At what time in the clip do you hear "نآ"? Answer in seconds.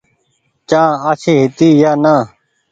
2.03-2.15